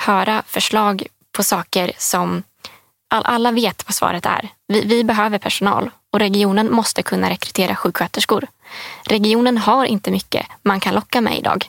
[0.00, 2.42] höra förslag på saker som
[3.08, 4.48] all, alla vet vad svaret är.
[4.68, 8.46] Vi, vi behöver personal och regionen måste kunna rekrytera sjuksköterskor.
[9.04, 11.68] Regionen har inte mycket man kan locka med idag.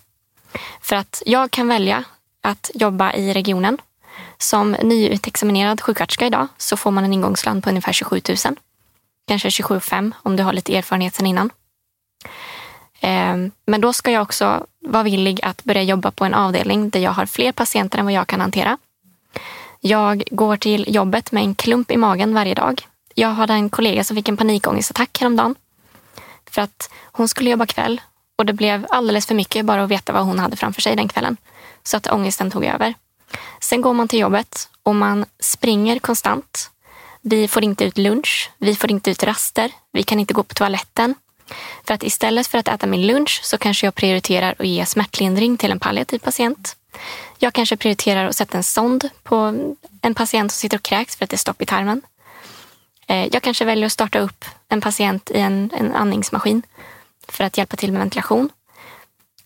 [0.81, 2.03] För att jag kan välja
[2.41, 3.77] att jobba i regionen.
[4.37, 8.57] Som nyutexaminerad sjuksköterska idag så får man en ingångslön på ungefär 27 000
[9.27, 11.49] kanske 27,5 om du har lite erfarenhet sedan innan.
[12.99, 16.99] Ehm, men då ska jag också vara villig att börja jobba på en avdelning där
[16.99, 18.77] jag har fler patienter än vad jag kan hantera.
[19.79, 22.87] Jag går till jobbet med en klump i magen varje dag.
[23.15, 25.55] Jag hade en kollega som fick en panikångestattack häromdagen.
[26.49, 28.01] För att hon skulle jobba kväll
[28.37, 31.07] och det blev alldeles för mycket bara att veta vad hon hade framför sig den
[31.07, 31.37] kvällen.
[31.83, 32.93] Så att ångesten tog över.
[33.59, 36.71] Sen går man till jobbet och man springer konstant.
[37.29, 40.53] Vi får inte ut lunch, vi får inte ut raster, vi kan inte gå på
[40.53, 41.15] toaletten.
[41.83, 45.57] För att istället för att äta min lunch så kanske jag prioriterar att ge smärtlindring
[45.57, 46.75] till en palliativ patient.
[47.37, 49.35] Jag kanske prioriterar att sätta en sond på
[50.01, 52.01] en patient som sitter och kräks för att det är stopp i tarmen.
[53.07, 56.63] Eh, jag kanske väljer att starta upp en patient i en, en andningsmaskin
[57.27, 58.49] för att hjälpa till med ventilation.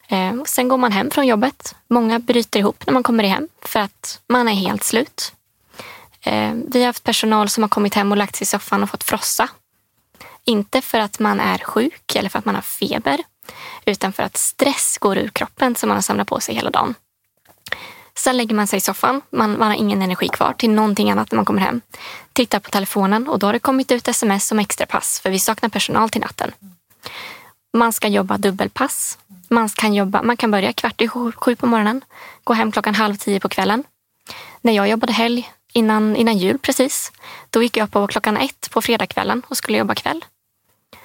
[0.08, 1.76] Eh, sen går man hem från jobbet.
[1.88, 5.34] Många bryter ihop när man kommer hem för att man är helt slut.
[6.26, 8.90] Eh, vi har haft personal som har kommit hem och lagt sig i soffan och
[8.90, 9.50] fått frossa.
[10.46, 13.20] Inte för att man är sjuk eller för att man har feber,
[13.86, 16.96] utan för att stress går ur kroppen som man har samlat på sig hela dagen.
[18.16, 21.32] Sen lägger man sig i soffan, man, man har ingen energi kvar till någonting annat
[21.32, 21.82] när man kommer hem.
[22.34, 25.70] Tittar på telefonen och då har det kommit ut sms om extrapass för vi saknar
[25.70, 26.52] personal till natten.
[27.74, 29.18] Man ska jobba dubbelpass.
[29.50, 32.02] Man kan, jobba, man kan börja kvart i sju på morgonen,
[32.44, 33.84] gå hem klockan halv tio på kvällen.
[34.62, 37.12] När jag jobbade helg innan, innan jul precis.
[37.50, 40.26] Då gick jag på klockan ett på fredagskvällen och skulle jobba kväll.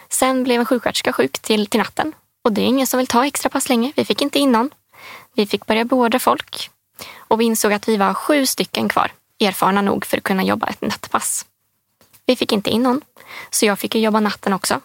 [0.08, 2.12] Sen blev en sjuksköterska sjuk till, till natten
[2.44, 3.92] och det är ingen som vill ta extra pass länge.
[3.96, 4.70] Vi fick inte in någon.
[5.34, 6.70] Vi fick börja beordra folk
[7.18, 10.66] och vi insåg att vi var sju stycken kvar, erfarna nog för att kunna jobba
[10.66, 11.46] ett nattpass.
[12.26, 13.00] Vi fick inte in någon,
[13.50, 14.80] så jag fick jobba natten också.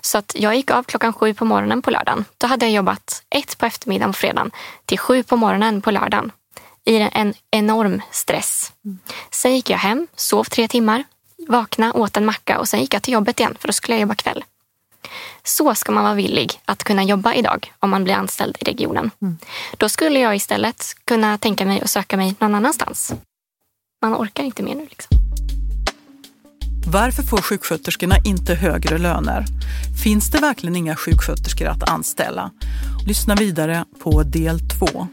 [0.00, 2.24] Så att jag gick av klockan sju på morgonen på lördagen.
[2.38, 4.50] Då hade jag jobbat ett på eftermiddagen på fredagen
[4.84, 6.32] till sju på morgonen på lördagen
[6.90, 8.72] i en enorm stress.
[9.30, 11.04] Sen gick jag hem, sov tre timmar,
[11.48, 14.00] vaknade, åt en macka och sen gick jag till jobbet igen för då skulle jag
[14.00, 14.44] jobba kväll.
[15.44, 19.10] Så ska man vara villig att kunna jobba idag om man blir anställd i regionen.
[19.22, 19.38] Mm.
[19.76, 23.12] Då skulle jag istället kunna tänka mig att söka mig någon annanstans.
[24.02, 24.86] Man orkar inte mer nu.
[24.90, 25.16] Liksom.
[26.86, 29.44] Varför får sjuksköterskorna inte högre löner?
[30.04, 32.50] Finns det verkligen inga sjuksköterskor att anställa?
[33.06, 35.08] Lyssna vidare på del två.